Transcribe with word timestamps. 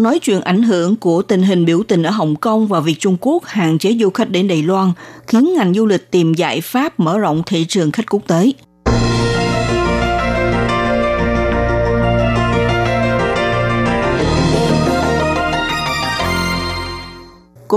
nói 0.00 0.18
chuyện 0.18 0.40
ảnh 0.40 0.62
hưởng 0.62 0.96
của 0.96 1.22
tình 1.22 1.42
hình 1.42 1.64
biểu 1.64 1.82
tình 1.88 2.02
ở 2.02 2.10
Hồng 2.10 2.36
Kông 2.36 2.66
và 2.66 2.80
việc 2.80 2.96
Trung 2.98 3.16
Quốc 3.20 3.44
hạn 3.44 3.78
chế 3.78 3.96
du 4.00 4.10
khách 4.10 4.30
đến 4.30 4.48
Đài 4.48 4.62
Loan, 4.62 4.92
khiến 5.26 5.54
ngành 5.56 5.74
du 5.74 5.86
lịch 5.86 6.10
tìm 6.10 6.34
giải 6.34 6.60
pháp 6.60 7.00
mở 7.00 7.18
rộng 7.18 7.42
thị 7.46 7.64
trường 7.68 7.92
khách 7.92 8.10
quốc 8.10 8.22
tế. 8.26 8.52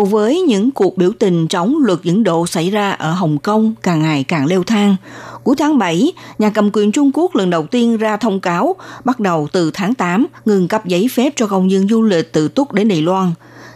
Cùng 0.04 0.10
với 0.10 0.42
những 0.42 0.72
cuộc 0.72 0.98
biểu 0.98 1.12
tình 1.20 1.48
chống 1.48 1.76
luật 1.84 2.04
dẫn 2.04 2.24
độ 2.24 2.48
xảy 2.48 2.70
ra 2.70 2.92
ở 2.92 3.12
Hồng 3.12 3.38
Kông 3.38 3.74
càng 3.84 4.02
ngày 4.02 4.24
càng 4.24 4.46
leo 4.46 4.64
thang, 4.64 4.96
Cuối 5.44 5.56
tháng 5.60 5.78
7, 5.78 6.14
nhà 6.38 6.50
cầm 6.50 6.70
quyền 6.74 6.92
Trung 6.92 7.12
Quốc 7.14 7.36
lần 7.36 7.50
đầu 7.50 7.66
tiên 7.66 7.98
ra 7.98 8.18
thông 8.18 8.40
cáo 8.40 8.76
bắt 9.06 9.20
đầu 9.20 9.48
từ 9.52 9.72
tháng 9.74 9.96
8 9.96 10.26
ngừng 10.46 10.68
cấp 10.68 10.86
giấy 10.86 11.08
phép 11.12 11.34
cho 11.36 11.48
công 11.48 11.72
dân 11.72 11.88
du 11.88 12.02
lịch 12.02 12.34
từ 12.34 12.48
túc 12.48 12.74
đến 12.74 12.88
Đài 12.88 13.02
Loan. 13.02 13.32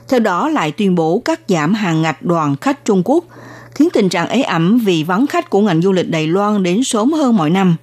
Theo 0.07 0.19
đó 0.19 0.49
lại 0.49 0.71
tuyên 0.71 0.95
bố 0.95 1.21
cắt 1.25 1.41
giảm 1.47 1.73
hàng 1.73 2.01
ngạch 2.01 2.21
đoàn 2.21 2.55
khách 2.61 2.85
Trung 2.85 3.01
Quốc, 3.05 3.23
khiến 3.71 3.89
tình 3.93 4.09
trạng 4.09 4.29
ế 4.29 4.41
ẩm 4.41 4.79
vì 4.85 5.03
vắng 5.03 5.27
khách 5.27 5.49
của 5.49 5.61
ngành 5.61 5.81
du 5.81 5.91
lịch 5.91 6.09
Đài 6.09 6.27
Loan 6.27 6.63
đến 6.63 6.83
sớm 6.83 7.13
hơn 7.13 7.37
mọi 7.37 7.49
năm. 7.49 7.75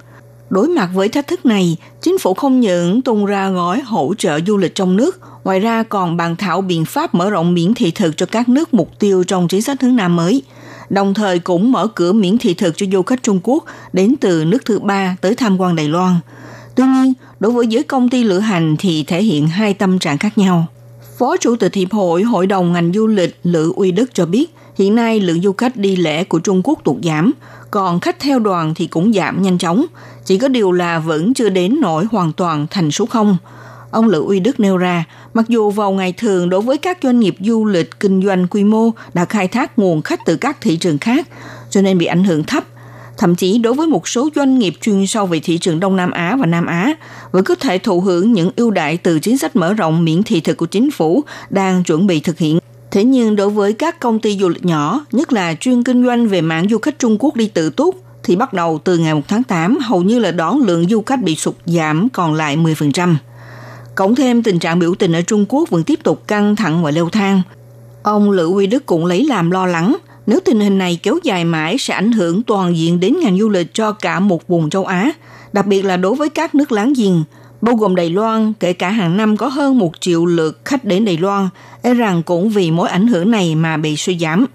Đối 0.51 0.69
mặt 0.69 0.91
với 0.95 1.09
thách 1.09 1.27
thức 1.27 1.47
này, 1.47 1.77
chính 2.01 2.19
phủ 2.19 2.35
không 2.35 2.61
những 2.61 3.03
tung 3.03 3.27
ra 3.27 3.51
gói 3.51 3.81
hỗ 3.81 4.15
trợ 4.19 4.41
du 4.47 4.57
lịch 4.57 4.75
trong 4.75 4.97
nước, 4.97 5.21
ngoài 5.45 5.61
ra 5.61 5.83
còn 5.83 6.17
bàn 6.17 6.37
thảo 6.37 6.61
biện 6.61 6.85
pháp 6.85 7.15
mở 7.15 7.31
rộng 7.31 7.55
miễn 7.55 7.75
thị 7.75 7.91
thực 7.91 8.17
cho 8.17 8.27
các 8.27 8.49
nước 8.49 8.75
mục 8.75 8.91
tiêu 8.99 9.25
trong 9.25 9.49
chính 9.49 9.63
sách 9.63 9.83
hướng 9.83 9.97
Nam 9.97 10.17
mới– 10.17 10.43
đồng 10.91 11.15
thời 11.15 11.39
cũng 11.39 11.73
mở 11.73 11.87
cửa 11.95 12.13
miễn 12.13 12.39
thị 12.39 12.55
thực 12.55 12.77
cho 12.77 12.87
du 12.93 13.03
khách 13.03 13.23
Trung 13.23 13.41
Quốc 13.43 13.65
đến 13.93 14.15
từ 14.21 14.45
nước 14.45 14.65
thứ 14.65 14.79
ba 14.79 15.17
tới 15.21 15.35
tham 15.35 15.61
quan 15.61 15.77
Đài 15.77 15.89
Loan. 15.89 16.15
Tuy 16.75 16.85
nhiên, 16.85 17.13
đối 17.41 17.53
với 17.53 17.67
giới 17.67 17.83
công 17.83 18.09
ty 18.09 18.25
lữ 18.25 18.39
hành 18.39 18.77
thì 18.79 19.05
thể 19.05 19.23
hiện 19.23 19.49
hai 19.49 19.75
tâm 19.75 19.99
trạng 19.99 20.19
khác 20.19 20.39
nhau. 20.39 20.67
Phó 21.19 21.37
Chủ 21.37 21.57
tịch 21.57 21.75
Hiệp 21.75 21.93
hội 21.93 22.23
Hội 22.23 22.47
đồng 22.47 22.73
ngành 22.73 22.93
du 22.93 23.07
lịch 23.07 23.37
Lữ 23.45 23.73
Uy 23.77 23.93
Đức 23.93 24.15
cho 24.15 24.27
biết, 24.27 24.55
hiện 24.79 24.95
nay 24.95 25.21
lượng 25.21 25.43
du 25.43 25.53
khách 25.53 25.77
đi 25.77 25.97
lễ 25.97 26.25
của 26.25 26.39
Trung 26.39 26.61
Quốc 26.65 26.79
tụt 26.85 26.97
giảm, 27.03 27.33
còn 27.71 28.01
khách 28.01 28.21
theo 28.21 28.39
đoàn 28.39 28.75
thì 28.75 28.87
cũng 28.87 29.13
giảm 29.13 29.43
nhanh 29.43 29.59
chóng. 29.59 29.87
Chỉ 30.25 30.39
có 30.39 30.49
điều 30.49 30.73
là 30.73 30.99
vẫn 30.99 31.35
chưa 31.35 31.49
đến 31.49 31.81
nổi 31.81 32.07
hoàn 32.11 32.33
toàn 32.33 32.67
thành 32.71 32.91
số 32.91 33.07
không. 33.07 33.37
Ông 33.95 34.09
Lữ 34.09 34.25
Uy 34.25 34.41
Đức 34.41 34.61
nêu 34.61 34.77
ra, 34.77 35.05
mặc 35.35 35.45
dù 35.49 35.71
vào 35.71 35.93
ngày 35.93 36.13
thường 36.13 36.51
đối 36.51 36.61
với 36.61 36.79
các 36.79 36.99
doanh 37.03 37.21
nghiệp 37.21 37.37
du 37.41 37.65
lịch 37.65 38.01
kinh 38.01 38.23
doanh 38.27 38.47
quy 38.47 38.65
mô 38.65 38.91
đã 39.15 39.25
khai 39.25 39.49
thác 39.49 39.79
nguồn 39.79 40.03
khách 40.03 40.21
từ 40.27 40.37
các 40.37 40.61
thị 40.61 40.77
trường 40.77 40.99
khác, 40.99 41.29
cho 41.71 41.83
nên 41.83 41.99
bị 41.99 42.07
ảnh 42.07 42.25
hưởng 42.25 42.45
thấp. 42.45 42.65
Thậm 43.19 43.35
chí 43.35 43.59
đối 43.59 43.75
với 43.75 43.87
một 43.87 44.09
số 44.09 44.29
doanh 44.35 44.59
nghiệp 44.59 44.75
chuyên 44.81 45.07
sâu 45.07 45.27
về 45.27 45.41
thị 45.41 45.59
trường 45.59 45.81
Đông 45.81 45.97
Nam 45.97 46.11
Á 46.11 46.37
và 46.41 46.47
Nam 46.47 46.67
Á, 46.67 46.95
vẫn 47.33 47.45
có 47.45 47.55
thể 47.55 47.79
thụ 47.79 48.01
hưởng 48.01 48.33
những 48.33 48.51
ưu 48.57 48.71
đại 48.71 48.97
từ 48.97 49.19
chính 49.19 49.39
sách 49.39 49.57
mở 49.57 49.75
rộng 49.75 50.05
miễn 50.05 50.23
thị 50.23 50.41
thực 50.41 50.57
của 50.57 50.67
chính 50.67 50.91
phủ 50.91 51.25
đang 51.51 51.85
chuẩn 51.85 52.07
bị 52.07 52.21
thực 52.21 52.39
hiện. 52.39 52.59
Thế 52.91 53.05
nhưng 53.05 53.37
đối 53.37 53.51
với 53.51 53.73
các 53.73 54.01
công 54.01 54.19
ty 54.19 54.39
du 54.39 54.49
lịch 54.49 54.65
nhỏ, 54.65 55.07
nhất 55.13 55.33
là 55.33 55.55
chuyên 55.61 55.85
kinh 55.85 56.07
doanh 56.07 56.29
về 56.29 56.41
mạng 56.41 56.67
du 56.71 56.79
khách 56.79 56.99
Trung 56.99 57.17
Quốc 57.19 57.37
đi 57.37 57.49
tự 57.49 57.71
túc, 57.71 57.97
thì 58.23 58.37
bắt 58.37 58.53
đầu 58.53 58.81
từ 58.85 58.99
ngày 58.99 59.15
1 59.15 59.21
tháng 59.29 59.43
8 59.43 59.79
hầu 59.79 60.03
như 60.03 60.19
là 60.19 60.31
đón 60.31 60.61
lượng 60.61 60.89
du 60.89 61.03
khách 61.03 61.23
bị 61.23 61.37
sụt 61.37 61.55
giảm 61.67 62.09
còn 62.09 62.35
lại 62.35 62.57
10%. 62.57 63.17
Cộng 63.95 64.15
thêm 64.15 64.43
tình 64.43 64.59
trạng 64.59 64.79
biểu 64.79 64.95
tình 64.95 65.13
ở 65.13 65.23
Trung 65.23 65.47
Quốc 65.49 65.71
vẫn 65.71 65.85
tiếp 65.85 66.01
tục 66.03 66.23
căng 66.27 66.57
thẳng 66.57 66.83
và 66.83 66.91
leo 66.91 67.09
thang. 67.09 67.43
Ông 68.03 68.31
Lữ 68.31 68.47
Huy 68.47 68.67
Đức 68.67 68.87
cũng 68.87 69.07
lấy 69.07 69.25
làm 69.25 69.51
lo 69.51 69.67
lắng, 69.67 69.97
nếu 70.27 70.41
tình 70.45 70.61
hình 70.61 70.79
này 70.79 70.99
kéo 71.03 71.19
dài 71.23 71.45
mãi 71.45 71.77
sẽ 71.79 71.95
ảnh 71.95 72.13
hưởng 72.13 72.43
toàn 72.43 72.77
diện 72.77 73.01
đến 73.01 73.17
ngành 73.21 73.39
du 73.39 73.49
lịch 73.49 73.75
cho 73.75 73.93
cả 73.93 74.21
một 74.21 74.49
vùng 74.49 74.71
châu 74.71 74.85
Á, 74.85 75.13
đặc 75.53 75.67
biệt 75.67 75.83
là 75.83 75.97
đối 75.97 76.15
với 76.15 76.29
các 76.29 76.55
nước 76.55 76.73
láng 76.73 76.93
giềng, 76.97 77.25
bao 77.61 77.75
gồm 77.75 77.95
Đài 77.95 78.11
Loan, 78.11 78.53
kể 78.61 78.73
cả 78.73 78.91
hàng 78.91 79.17
năm 79.17 79.37
có 79.37 79.49
hơn 79.49 79.79
một 79.79 79.93
triệu 80.01 80.27
lượt 80.27 80.61
khách 80.65 80.85
đến 80.85 81.05
Đài 81.05 81.17
Loan, 81.17 81.49
e 81.83 81.95
rằng 81.95 82.23
cũng 82.23 82.49
vì 82.49 82.71
mối 82.71 82.89
ảnh 82.89 83.07
hưởng 83.07 83.31
này 83.31 83.55
mà 83.55 83.77
bị 83.77 83.97
suy 83.97 84.19
giảm. 84.19 84.47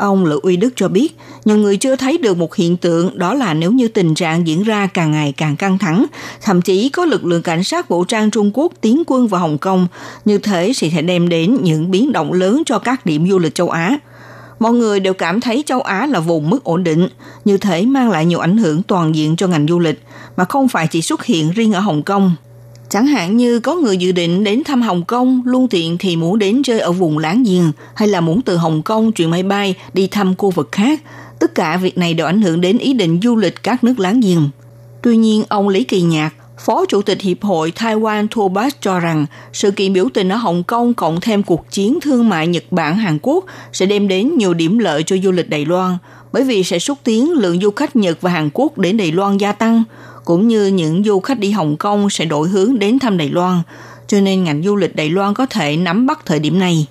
Ông 0.00 0.24
Lữ 0.24 0.40
Uy 0.42 0.56
Đức 0.56 0.70
cho 0.76 0.88
biết, 0.88 1.16
nhiều 1.44 1.56
người 1.56 1.76
chưa 1.76 1.96
thấy 1.96 2.18
được 2.18 2.36
một 2.36 2.54
hiện 2.54 2.76
tượng 2.76 3.18
đó 3.18 3.34
là 3.34 3.54
nếu 3.54 3.72
như 3.72 3.88
tình 3.88 4.14
trạng 4.14 4.46
diễn 4.46 4.62
ra 4.62 4.86
càng 4.86 5.10
ngày 5.10 5.34
càng 5.36 5.56
căng 5.56 5.78
thẳng, 5.78 6.06
thậm 6.42 6.62
chí 6.62 6.88
có 6.88 7.04
lực 7.04 7.24
lượng 7.24 7.42
cảnh 7.42 7.64
sát 7.64 7.88
vũ 7.88 8.04
trang 8.04 8.30
Trung 8.30 8.50
Quốc 8.54 8.72
tiến 8.80 9.02
quân 9.06 9.28
vào 9.28 9.40
Hồng 9.40 9.58
Kông, 9.58 9.86
như 10.24 10.38
thế 10.38 10.72
sẽ 10.72 10.88
thể 10.88 11.02
đem 11.02 11.28
đến 11.28 11.56
những 11.62 11.90
biến 11.90 12.12
động 12.12 12.32
lớn 12.32 12.62
cho 12.66 12.78
các 12.78 13.06
điểm 13.06 13.28
du 13.28 13.38
lịch 13.38 13.54
châu 13.54 13.70
Á. 13.70 13.98
Mọi 14.58 14.72
người 14.72 15.00
đều 15.00 15.14
cảm 15.14 15.40
thấy 15.40 15.64
châu 15.66 15.80
Á 15.80 16.06
là 16.06 16.20
vùng 16.20 16.50
mức 16.50 16.64
ổn 16.64 16.84
định, 16.84 17.08
như 17.44 17.56
thế 17.56 17.86
mang 17.86 18.10
lại 18.10 18.26
nhiều 18.26 18.38
ảnh 18.38 18.56
hưởng 18.56 18.82
toàn 18.82 19.14
diện 19.14 19.36
cho 19.36 19.46
ngành 19.46 19.66
du 19.68 19.78
lịch, 19.78 20.02
mà 20.36 20.44
không 20.44 20.68
phải 20.68 20.86
chỉ 20.86 21.02
xuất 21.02 21.24
hiện 21.24 21.50
riêng 21.50 21.72
ở 21.72 21.80
Hồng 21.80 22.02
Kông. 22.02 22.32
Chẳng 22.90 23.06
hạn 23.06 23.36
như 23.36 23.60
có 23.60 23.74
người 23.74 23.96
dự 23.96 24.12
định 24.12 24.44
đến 24.44 24.64
thăm 24.64 24.82
Hồng 24.82 25.04
Kông, 25.04 25.42
luôn 25.44 25.68
tiện 25.68 25.98
thì 25.98 26.16
muốn 26.16 26.38
đến 26.38 26.62
chơi 26.62 26.80
ở 26.80 26.92
vùng 26.92 27.18
láng 27.18 27.42
giềng, 27.42 27.72
hay 27.94 28.08
là 28.08 28.20
muốn 28.20 28.42
từ 28.42 28.56
Hồng 28.56 28.82
Kông 28.82 29.12
chuyển 29.12 29.30
máy 29.30 29.42
bay 29.42 29.74
đi 29.92 30.06
thăm 30.06 30.34
khu 30.36 30.50
vực 30.50 30.68
khác. 30.72 31.02
Tất 31.38 31.54
cả 31.54 31.76
việc 31.76 31.98
này 31.98 32.14
đều 32.14 32.26
ảnh 32.26 32.42
hưởng 32.42 32.60
đến 32.60 32.78
ý 32.78 32.92
định 32.92 33.20
du 33.22 33.36
lịch 33.36 33.62
các 33.62 33.84
nước 33.84 34.00
láng 34.00 34.20
giềng. 34.20 34.48
Tuy 35.02 35.16
nhiên, 35.16 35.44
ông 35.48 35.68
Lý 35.68 35.84
Kỳ 35.84 36.02
Nhạc, 36.02 36.34
Phó 36.64 36.84
Chủ 36.88 37.02
tịch 37.02 37.20
Hiệp 37.20 37.42
hội 37.42 37.72
Taiwan 37.76 38.26
Tour 38.34 38.52
Bus 38.52 38.74
cho 38.80 39.00
rằng 39.00 39.26
sự 39.52 39.70
kiện 39.70 39.92
biểu 39.92 40.08
tình 40.14 40.28
ở 40.28 40.36
Hồng 40.36 40.62
Kông 40.62 40.94
cộng 40.94 41.20
thêm 41.20 41.42
cuộc 41.42 41.70
chiến 41.70 41.98
thương 42.00 42.28
mại 42.28 42.46
Nhật 42.46 42.64
Bản 42.70 42.96
Hàn 42.96 43.18
Quốc 43.22 43.44
sẽ 43.72 43.86
đem 43.86 44.08
đến 44.08 44.30
nhiều 44.36 44.54
điểm 44.54 44.78
lợi 44.78 45.02
cho 45.02 45.16
du 45.24 45.32
lịch 45.32 45.50
Đài 45.50 45.64
Loan, 45.64 45.96
bởi 46.32 46.44
vì 46.44 46.64
sẽ 46.64 46.78
xúc 46.78 46.98
tiến 47.04 47.32
lượng 47.32 47.60
du 47.60 47.70
khách 47.70 47.96
Nhật 47.96 48.20
và 48.20 48.30
Hàn 48.30 48.50
Quốc 48.52 48.78
đến 48.78 48.96
Đài 48.96 49.12
Loan 49.12 49.38
gia 49.38 49.52
tăng– 49.52 49.82
cũng 50.24 50.48
như 50.48 50.66
những 50.66 51.04
du 51.04 51.20
khách 51.20 51.38
đi 51.38 51.50
Hồng 51.50 51.76
Kông 51.76 52.10
sẽ 52.10 52.24
đổi 52.24 52.48
hướng 52.48 52.78
đến 52.78 52.98
thăm 52.98 53.18
Đài 53.18 53.28
Loan, 53.28 53.62
cho 54.06 54.20
nên 54.20 54.44
ngành 54.44 54.62
du 54.62 54.76
lịch 54.76 54.96
Đài 54.96 55.10
Loan 55.10 55.34
có 55.34 55.46
thể 55.46 55.76
nắm 55.76 56.06
bắt 56.06 56.20
thời 56.26 56.38
điểm 56.38 56.58
này. 56.58 56.86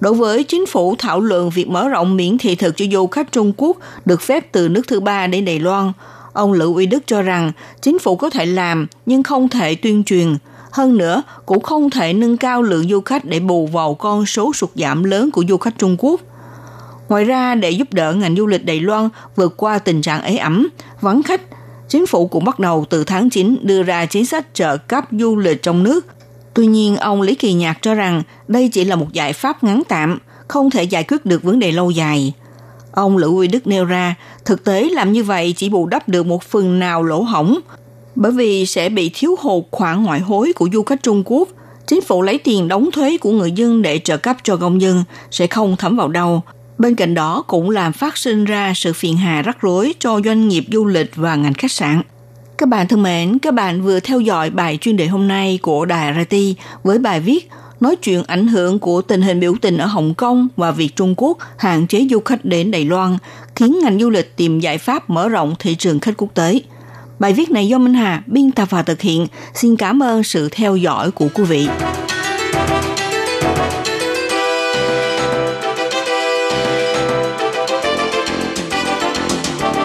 Đối 0.00 0.14
với 0.14 0.44
chính 0.44 0.66
phủ 0.66 0.94
thảo 0.98 1.20
luận 1.20 1.50
việc 1.50 1.68
mở 1.68 1.88
rộng 1.88 2.16
miễn 2.16 2.38
thị 2.38 2.54
thực 2.54 2.76
cho 2.76 2.84
du 2.92 3.06
khách 3.06 3.32
Trung 3.32 3.52
Quốc 3.56 3.76
được 4.04 4.22
phép 4.22 4.52
từ 4.52 4.68
nước 4.68 4.82
thứ 4.88 5.00
ba 5.00 5.26
đến 5.26 5.44
Đài 5.44 5.58
Loan, 5.58 5.92
ông 6.32 6.52
Lữ 6.52 6.74
Uy 6.74 6.86
Đức 6.86 7.02
cho 7.06 7.22
rằng 7.22 7.52
chính 7.82 7.98
phủ 7.98 8.16
có 8.16 8.30
thể 8.30 8.46
làm 8.46 8.86
nhưng 9.06 9.22
không 9.22 9.48
thể 9.48 9.74
tuyên 9.74 10.04
truyền. 10.04 10.36
Hơn 10.72 10.96
nữa, 10.96 11.22
cũng 11.46 11.62
không 11.62 11.90
thể 11.90 12.12
nâng 12.12 12.36
cao 12.36 12.62
lượng 12.62 12.88
du 12.88 13.00
khách 13.00 13.24
để 13.24 13.40
bù 13.40 13.66
vào 13.66 13.94
con 13.94 14.26
số 14.26 14.52
sụt 14.52 14.70
giảm 14.74 15.04
lớn 15.04 15.30
của 15.30 15.44
du 15.48 15.56
khách 15.56 15.78
Trung 15.78 15.96
Quốc. 15.98 16.20
Ngoài 17.08 17.24
ra, 17.24 17.54
để 17.54 17.70
giúp 17.70 17.92
đỡ 17.92 18.12
ngành 18.14 18.36
du 18.36 18.46
lịch 18.46 18.64
Đài 18.64 18.80
Loan 18.80 19.08
vượt 19.36 19.54
qua 19.56 19.78
tình 19.78 20.02
trạng 20.02 20.22
ế 20.22 20.36
ẩm, 20.36 20.68
vắng 21.00 21.22
khách 21.22 21.40
chính 21.92 22.06
phủ 22.06 22.26
cũng 22.26 22.44
bắt 22.44 22.58
đầu 22.58 22.84
từ 22.90 23.04
tháng 23.04 23.30
9 23.30 23.56
đưa 23.62 23.82
ra 23.82 24.06
chính 24.06 24.26
sách 24.26 24.46
trợ 24.54 24.76
cấp 24.76 25.04
du 25.10 25.36
lịch 25.36 25.62
trong 25.62 25.82
nước. 25.82 26.06
Tuy 26.54 26.66
nhiên, 26.66 26.96
ông 26.96 27.22
Lý 27.22 27.34
Kỳ 27.34 27.52
Nhạc 27.52 27.78
cho 27.82 27.94
rằng 27.94 28.22
đây 28.48 28.68
chỉ 28.72 28.84
là 28.84 28.96
một 28.96 29.12
giải 29.12 29.32
pháp 29.32 29.64
ngắn 29.64 29.82
tạm, 29.88 30.18
không 30.48 30.70
thể 30.70 30.82
giải 30.82 31.04
quyết 31.04 31.26
được 31.26 31.42
vấn 31.42 31.58
đề 31.58 31.72
lâu 31.72 31.90
dài. 31.90 32.32
Ông 32.92 33.16
Lữ 33.16 33.26
Uy 33.26 33.48
Đức 33.48 33.66
nêu 33.66 33.84
ra, 33.84 34.14
thực 34.44 34.64
tế 34.64 34.88
làm 34.90 35.12
như 35.12 35.24
vậy 35.24 35.54
chỉ 35.56 35.68
bù 35.68 35.86
đắp 35.86 36.08
được 36.08 36.26
một 36.26 36.42
phần 36.42 36.78
nào 36.78 37.02
lỗ 37.02 37.22
hổng, 37.22 37.58
bởi 38.14 38.32
vì 38.32 38.66
sẽ 38.66 38.88
bị 38.88 39.10
thiếu 39.14 39.36
hụt 39.40 39.64
khoản 39.70 40.02
ngoại 40.02 40.20
hối 40.20 40.52
của 40.52 40.68
du 40.72 40.82
khách 40.82 41.02
Trung 41.02 41.22
Quốc. 41.26 41.48
Chính 41.86 42.00
phủ 42.00 42.22
lấy 42.22 42.38
tiền 42.38 42.68
đóng 42.68 42.90
thuế 42.92 43.16
của 43.16 43.30
người 43.30 43.52
dân 43.52 43.82
để 43.82 43.98
trợ 44.04 44.16
cấp 44.16 44.36
cho 44.42 44.56
công 44.56 44.80
dân 44.80 45.04
sẽ 45.30 45.46
không 45.46 45.76
thấm 45.76 45.96
vào 45.96 46.08
đâu, 46.08 46.42
Bên 46.82 46.94
cạnh 46.94 47.14
đó 47.14 47.44
cũng 47.46 47.70
làm 47.70 47.92
phát 47.92 48.16
sinh 48.16 48.44
ra 48.44 48.72
sự 48.76 48.92
phiền 48.92 49.16
hà 49.16 49.42
rắc 49.42 49.60
rối 49.60 49.94
cho 49.98 50.20
doanh 50.24 50.48
nghiệp 50.48 50.64
du 50.72 50.86
lịch 50.86 51.16
và 51.16 51.36
ngành 51.36 51.54
khách 51.54 51.72
sạn. 51.72 52.02
Các 52.58 52.68
bạn 52.68 52.88
thân 52.88 53.02
mến, 53.02 53.38
các 53.38 53.54
bạn 53.54 53.82
vừa 53.82 54.00
theo 54.00 54.20
dõi 54.20 54.50
bài 54.50 54.78
chuyên 54.80 54.96
đề 54.96 55.06
hôm 55.06 55.28
nay 55.28 55.58
của 55.62 55.84
Đài 55.84 56.14
RT 56.14 56.36
với 56.82 56.98
bài 56.98 57.20
viết 57.20 57.50
nói 57.80 57.96
chuyện 57.96 58.22
ảnh 58.26 58.48
hưởng 58.48 58.78
của 58.78 59.02
tình 59.02 59.22
hình 59.22 59.40
biểu 59.40 59.54
tình 59.60 59.78
ở 59.78 59.86
Hồng 59.86 60.14
Kông 60.14 60.48
và 60.56 60.70
việc 60.70 60.96
Trung 60.96 61.14
Quốc 61.16 61.38
hạn 61.58 61.86
chế 61.86 62.06
du 62.10 62.20
khách 62.20 62.44
đến 62.44 62.70
Đài 62.70 62.84
Loan, 62.84 63.18
khiến 63.56 63.78
ngành 63.82 64.00
du 64.00 64.10
lịch 64.10 64.36
tìm 64.36 64.60
giải 64.60 64.78
pháp 64.78 65.10
mở 65.10 65.28
rộng 65.28 65.54
thị 65.58 65.74
trường 65.74 66.00
khách 66.00 66.16
quốc 66.16 66.34
tế. 66.34 66.60
Bài 67.18 67.32
viết 67.32 67.50
này 67.50 67.68
do 67.68 67.78
Minh 67.78 67.94
Hà 67.94 68.22
biên 68.26 68.52
tập 68.52 68.68
và 68.70 68.82
thực 68.82 69.00
hiện. 69.00 69.26
Xin 69.54 69.76
cảm 69.76 70.02
ơn 70.02 70.22
sự 70.22 70.48
theo 70.52 70.76
dõi 70.76 71.10
của 71.10 71.28
quý 71.34 71.44
vị. 71.44 71.68